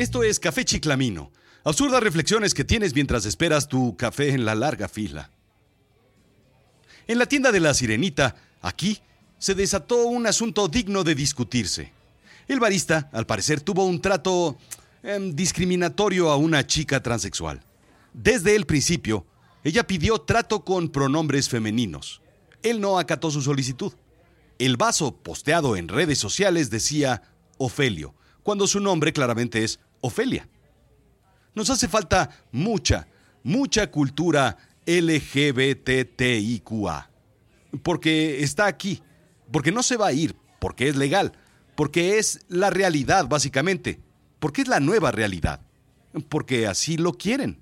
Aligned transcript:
Esto 0.00 0.22
es 0.22 0.40
Café 0.40 0.64
Chiclamino. 0.64 1.30
Absurdas 1.62 2.02
reflexiones 2.02 2.54
que 2.54 2.64
tienes 2.64 2.94
mientras 2.94 3.26
esperas 3.26 3.68
tu 3.68 3.98
café 3.98 4.30
en 4.30 4.46
la 4.46 4.54
larga 4.54 4.88
fila. 4.88 5.30
En 7.06 7.18
la 7.18 7.26
tienda 7.26 7.52
de 7.52 7.60
la 7.60 7.74
Sirenita, 7.74 8.34
aquí, 8.62 8.98
se 9.38 9.54
desató 9.54 10.06
un 10.06 10.26
asunto 10.26 10.68
digno 10.68 11.04
de 11.04 11.14
discutirse. 11.14 11.92
El 12.48 12.60
barista, 12.60 13.10
al 13.12 13.26
parecer, 13.26 13.60
tuvo 13.60 13.84
un 13.84 14.00
trato 14.00 14.56
em, 15.02 15.36
discriminatorio 15.36 16.30
a 16.30 16.36
una 16.38 16.66
chica 16.66 17.02
transexual. 17.02 17.62
Desde 18.14 18.56
el 18.56 18.64
principio, 18.64 19.26
ella 19.64 19.86
pidió 19.86 20.18
trato 20.22 20.64
con 20.64 20.88
pronombres 20.88 21.50
femeninos. 21.50 22.22
Él 22.62 22.80
no 22.80 22.98
acató 22.98 23.30
su 23.30 23.42
solicitud. 23.42 23.92
El 24.58 24.78
vaso 24.78 25.14
posteado 25.14 25.76
en 25.76 25.88
redes 25.88 26.16
sociales 26.16 26.70
decía 26.70 27.20
Ofelio, 27.58 28.14
cuando 28.42 28.66
su 28.66 28.80
nombre 28.80 29.12
claramente 29.12 29.62
es 29.62 29.78
Ofelia. 30.00 30.48
Nos 31.54 31.70
hace 31.70 31.88
falta 31.88 32.30
mucha, 32.52 33.06
mucha 33.42 33.90
cultura 33.90 34.56
LGBTIQA. 34.86 35.90
Porque 37.82 38.42
está 38.42 38.66
aquí, 38.66 39.02
porque 39.52 39.72
no 39.72 39.82
se 39.82 39.96
va 39.96 40.08
a 40.08 40.12
ir, 40.12 40.34
porque 40.58 40.88
es 40.88 40.96
legal, 40.96 41.32
porque 41.76 42.18
es 42.18 42.40
la 42.48 42.70
realidad 42.70 43.28
básicamente, 43.28 44.00
porque 44.38 44.62
es 44.62 44.68
la 44.68 44.80
nueva 44.80 45.12
realidad, 45.12 45.60
porque 46.28 46.66
así 46.66 46.96
lo 46.96 47.12
quieren. 47.12 47.58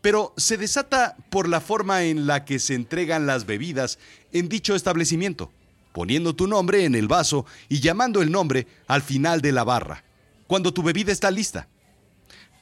Pero 0.00 0.34
se 0.36 0.56
desata 0.56 1.16
por 1.30 1.48
la 1.48 1.60
forma 1.60 2.04
en 2.04 2.26
la 2.26 2.44
que 2.44 2.58
se 2.58 2.74
entregan 2.74 3.26
las 3.26 3.46
bebidas 3.46 3.98
en 4.32 4.48
dicho 4.48 4.74
establecimiento, 4.74 5.52
poniendo 5.92 6.34
tu 6.34 6.46
nombre 6.46 6.84
en 6.84 6.94
el 6.94 7.08
vaso 7.08 7.46
y 7.68 7.80
llamando 7.80 8.20
el 8.20 8.30
nombre 8.30 8.66
al 8.86 9.02
final 9.02 9.40
de 9.40 9.52
la 9.52 9.64
barra, 9.64 10.04
cuando 10.46 10.72
tu 10.72 10.82
bebida 10.82 11.12
está 11.12 11.30
lista. 11.30 11.68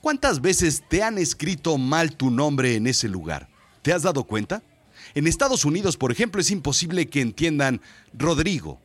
¿Cuántas 0.01 0.41
veces 0.41 0.83
te 0.89 1.03
han 1.03 1.19
escrito 1.19 1.79
mal 1.79 2.17
tu 2.17 2.31
nombre 2.31 2.75
en 2.75 2.87
ese 2.87 3.09
lugar? 3.09 3.49
¿Te 3.83 3.93
has 3.93 4.03
dado 4.03 4.25
cuenta? 4.25 4.63
En 5.15 5.27
Estados 5.27 5.65
Unidos, 5.65 5.97
por 5.97 6.11
ejemplo, 6.11 6.41
es 6.41 6.51
imposible 6.51 7.09
que 7.09 7.21
entiendan 7.21 7.81
Rodrigo, 8.13 8.81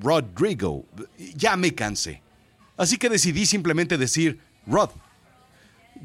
Rodrigo. 0.00 0.84
Ya 1.34 1.56
me 1.56 1.74
cansé. 1.74 2.22
Así 2.76 2.98
que 2.98 3.08
decidí 3.08 3.46
simplemente 3.46 3.96
decir 3.96 4.40
Rod. 4.66 4.90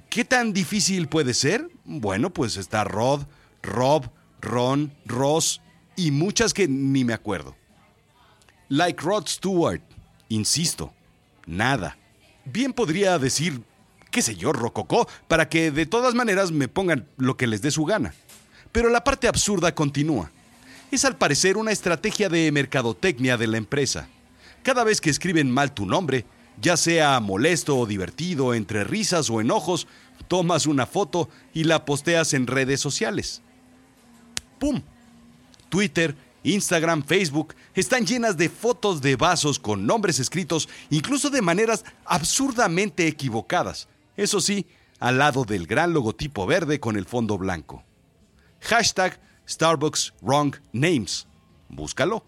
¿Qué 0.09 0.25
tan 0.25 0.53
difícil 0.53 1.07
puede 1.07 1.33
ser? 1.33 1.69
Bueno, 1.85 2.31
pues 2.31 2.57
está 2.57 2.83
Rod, 2.83 3.23
Rob, 3.61 4.09
Ron, 4.41 4.93
Ross 5.05 5.61
y 5.95 6.11
muchas 6.11 6.53
que 6.53 6.67
ni 6.67 7.03
me 7.03 7.13
acuerdo. 7.13 7.55
Like 8.69 9.01
Rod 9.03 9.27
Stewart, 9.27 9.81
insisto, 10.29 10.93
nada. 11.45 11.97
Bien 12.45 12.73
podría 12.73 13.17
decir, 13.19 13.61
qué 14.11 14.21
sé 14.21 14.35
yo, 14.35 14.53
Rococó, 14.53 15.07
para 15.27 15.49
que 15.49 15.71
de 15.71 15.85
todas 15.85 16.13
maneras 16.13 16.51
me 16.51 16.67
pongan 16.67 17.07
lo 17.17 17.37
que 17.37 17.47
les 17.47 17.61
dé 17.61 17.71
su 17.71 17.85
gana. 17.85 18.13
Pero 18.71 18.89
la 18.89 19.03
parte 19.03 19.27
absurda 19.27 19.73
continúa. 19.75 20.31
Es 20.91 21.05
al 21.05 21.17
parecer 21.17 21.57
una 21.57 21.71
estrategia 21.71 22.29
de 22.29 22.51
mercadotecnia 22.51 23.37
de 23.37 23.47
la 23.47 23.57
empresa. 23.57 24.07
Cada 24.61 24.83
vez 24.83 25.01
que 25.01 25.09
escriben 25.09 25.49
mal 25.49 25.73
tu 25.73 25.85
nombre, 25.85 26.25
ya 26.61 26.77
sea 26.77 27.19
molesto 27.19 27.77
o 27.77 27.85
divertido, 27.85 28.53
entre 28.53 28.83
risas 28.83 29.29
o 29.29 29.41
enojos, 29.41 29.87
tomas 30.27 30.65
una 30.65 30.85
foto 30.85 31.29
y 31.53 31.63
la 31.63 31.85
posteas 31.85 32.33
en 32.33 32.47
redes 32.47 32.79
sociales. 32.79 33.41
¡Pum! 34.59 34.81
Twitter, 35.69 36.15
Instagram, 36.43 37.03
Facebook 37.03 37.55
están 37.73 38.05
llenas 38.05 38.37
de 38.37 38.49
fotos 38.49 39.01
de 39.01 39.15
vasos 39.15 39.59
con 39.59 39.85
nombres 39.85 40.19
escritos 40.19 40.67
incluso 40.89 41.29
de 41.29 41.41
maneras 41.41 41.85
absurdamente 42.05 43.07
equivocadas. 43.07 43.87
Eso 44.17 44.41
sí, 44.41 44.67
al 44.99 45.17
lado 45.17 45.45
del 45.45 45.65
gran 45.65 45.93
logotipo 45.93 46.45
verde 46.45 46.79
con 46.79 46.97
el 46.97 47.05
fondo 47.05 47.37
blanco. 47.37 47.83
Hashtag 48.61 49.19
Starbucks 49.47 50.13
Wrong 50.21 50.55
Names. 50.71 51.27
Búscalo. 51.69 52.25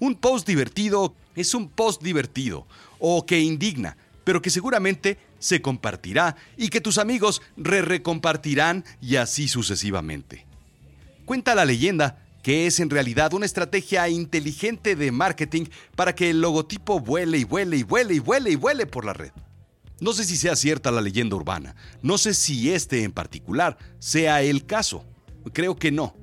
Un 0.00 0.16
post 0.16 0.46
divertido 0.46 1.14
es 1.34 1.54
un 1.54 1.68
post 1.68 2.02
divertido 2.02 2.66
o 2.98 3.24
que 3.24 3.40
indigna, 3.40 3.96
pero 4.24 4.42
que 4.42 4.50
seguramente 4.50 5.18
se 5.38 5.60
compartirá 5.62 6.36
y 6.56 6.68
que 6.68 6.80
tus 6.80 6.98
amigos 6.98 7.42
re-recompartirán 7.56 8.84
y 9.00 9.16
así 9.16 9.48
sucesivamente. 9.48 10.46
Cuenta 11.24 11.54
la 11.54 11.64
leyenda 11.64 12.23
que 12.44 12.68
es 12.68 12.78
en 12.78 12.90
realidad 12.90 13.34
una 13.34 13.46
estrategia 13.46 14.08
inteligente 14.08 14.94
de 14.94 15.10
marketing 15.10 15.64
para 15.96 16.14
que 16.14 16.30
el 16.30 16.40
logotipo 16.40 17.00
vuele 17.00 17.38
y 17.38 17.44
vuele 17.44 17.78
y 17.78 17.82
vuele 17.82 18.14
y 18.14 18.18
vuele 18.20 18.50
y 18.52 18.56
vuele 18.56 18.86
por 18.86 19.04
la 19.04 19.14
red. 19.14 19.32
No 19.98 20.12
sé 20.12 20.22
si 20.22 20.36
sea 20.36 20.54
cierta 20.54 20.92
la 20.92 21.00
leyenda 21.00 21.34
urbana, 21.34 21.74
no 22.02 22.18
sé 22.18 22.34
si 22.34 22.70
este 22.70 23.02
en 23.02 23.10
particular 23.10 23.76
sea 23.98 24.42
el 24.42 24.66
caso, 24.66 25.04
Creo 25.52 25.76
que 25.76 25.92
no. 25.92 26.16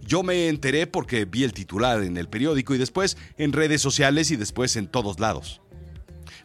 Yo 0.00 0.22
me 0.22 0.48
enteré 0.48 0.86
porque 0.86 1.24
vi 1.24 1.44
el 1.44 1.52
titular 1.52 2.02
en 2.02 2.16
el 2.16 2.28
periódico 2.28 2.74
y 2.74 2.78
después 2.78 3.16
en 3.38 3.52
redes 3.52 3.80
sociales 3.80 4.30
y 4.30 4.36
después 4.36 4.76
en 4.76 4.88
todos 4.88 5.20
lados. 5.20 5.60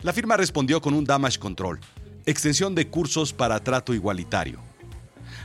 La 0.01 0.13
firma 0.13 0.37
respondió 0.37 0.81
con 0.81 0.93
un 0.93 1.03
damage 1.03 1.39
control, 1.39 1.79
extensión 2.25 2.75
de 2.75 2.87
cursos 2.87 3.33
para 3.33 3.61
trato 3.63 3.93
igualitario. 3.93 4.59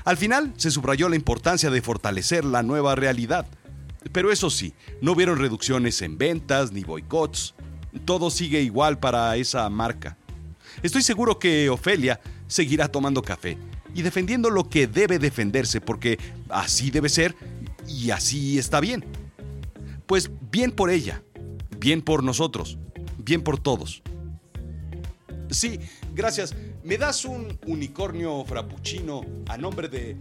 Al 0.04 0.16
final 0.16 0.52
se 0.56 0.70
subrayó 0.70 1.08
la 1.08 1.16
importancia 1.16 1.70
de 1.70 1.82
fortalecer 1.82 2.44
la 2.44 2.62
nueva 2.62 2.94
realidad. 2.94 3.46
Pero 4.12 4.30
eso 4.30 4.50
sí, 4.50 4.74
no 5.00 5.12
hubieron 5.12 5.38
reducciones 5.38 6.02
en 6.02 6.18
ventas 6.18 6.72
ni 6.72 6.84
boicots. 6.84 7.54
Todo 8.04 8.30
sigue 8.30 8.60
igual 8.60 8.98
para 8.98 9.36
esa 9.36 9.68
marca. 9.70 10.16
Estoy 10.82 11.02
seguro 11.02 11.38
que 11.38 11.70
Ofelia 11.70 12.20
seguirá 12.46 12.88
tomando 12.88 13.22
café 13.22 13.56
y 13.94 14.02
defendiendo 14.02 14.50
lo 14.50 14.68
que 14.68 14.86
debe 14.86 15.18
defenderse, 15.18 15.80
porque 15.80 16.18
así 16.48 16.90
debe 16.90 17.08
ser 17.08 17.34
y 17.88 18.10
así 18.10 18.58
está 18.58 18.80
bien. 18.80 19.04
Pues 20.06 20.30
bien 20.50 20.72
por 20.72 20.90
ella, 20.90 21.22
bien 21.78 22.02
por 22.02 22.22
nosotros, 22.22 22.78
bien 23.18 23.42
por 23.42 23.58
todos. 23.58 24.02
Sí, 25.50 25.78
gracias. 26.14 26.54
¿Me 26.82 26.98
das 26.98 27.24
un 27.24 27.58
unicornio 27.66 28.44
frappuccino 28.44 29.24
a 29.48 29.56
nombre 29.56 29.88
de, 29.88 30.16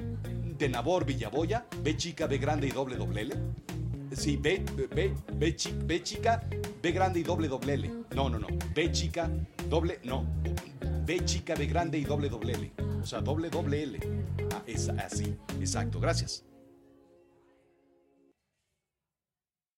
de 0.58 0.70
Nabor 0.70 1.06
Villaboya? 1.06 1.66
B 1.82 1.98
chica, 1.98 2.28
B 2.28 2.38
grande 2.38 2.68
y 2.68 2.72
doble 2.72 2.96
doble 2.96 3.22
L. 3.22 3.36
Sí, 4.16 4.38
B, 4.38 4.64
B, 4.96 5.14
B, 5.34 5.56
chica, 6.04 6.44
B 6.82 6.92
grande 6.92 7.20
y 7.20 7.24
doble 7.24 7.48
doble 7.48 7.74
L. 7.74 7.92
No, 8.16 8.30
no, 8.30 8.40
no. 8.40 8.48
B 8.74 8.92
chica, 8.92 9.30
doble, 9.70 10.00
no. 10.04 10.26
B 11.06 11.26
chica, 11.26 11.56
B 11.56 11.66
grande 11.66 11.98
y 11.98 12.04
doble 12.04 12.30
doble 12.30 12.54
L. 12.54 12.72
O 13.02 13.06
sea, 13.06 13.22
doble 13.22 13.50
doble 13.50 13.84
L. 13.84 14.00
Ah, 14.54 14.62
es 14.68 14.90
así. 14.90 15.36
Exacto. 15.60 16.00
Gracias. 16.00 16.46